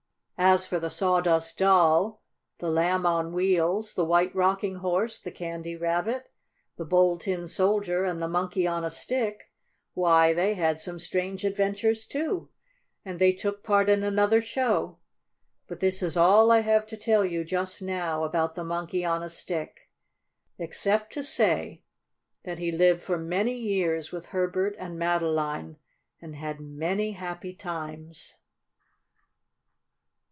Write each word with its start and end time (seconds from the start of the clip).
As 0.43 0.65
for 0.65 0.79
the 0.79 0.89
Sawdust 0.89 1.59
Doll, 1.59 2.23
the 2.57 2.71
Lamb 2.71 3.05
on 3.05 3.31
Wheels, 3.31 3.93
the 3.93 4.03
White 4.03 4.33
Rocking 4.33 4.77
Horse, 4.77 5.19
the 5.19 5.29
Candy 5.29 5.75
Rabbit, 5.75 6.29
the 6.77 6.83
Bold 6.83 7.21
Tin 7.21 7.47
Soldier 7.47 8.05
and 8.05 8.19
the 8.19 8.27
Monkey 8.27 8.65
on 8.65 8.83
a 8.83 8.89
Stick, 8.89 9.51
why, 9.93 10.33
they 10.33 10.55
had 10.55 10.79
some 10.79 10.97
strange 10.97 11.45
adventures, 11.45 12.07
too, 12.07 12.49
and 13.05 13.19
they 13.19 13.33
took 13.33 13.61
part 13.63 13.87
in 13.87 14.01
another 14.01 14.41
show. 14.41 14.97
But 15.67 15.79
this 15.79 16.01
is 16.01 16.17
all 16.17 16.49
I 16.49 16.61
have 16.61 16.87
to 16.87 16.97
tell 16.97 17.23
you 17.23 17.43
just 17.43 17.79
now 17.79 18.23
about 18.23 18.55
the 18.55 18.63
Monkey 18.63 19.05
on 19.05 19.21
a 19.21 19.29
Stick, 19.29 19.91
except 20.57 21.13
to 21.13 21.23
say 21.23 21.83
that 22.45 22.57
he 22.57 22.71
lived 22.71 23.03
for 23.03 23.19
many 23.19 23.53
years 23.55 24.11
with 24.11 24.25
Herbert 24.29 24.75
and 24.79 24.97
Madeline, 24.97 25.77
and 26.19 26.35
had 26.35 26.59
many 26.59 27.11
happy 27.11 27.53
times. 27.53 28.33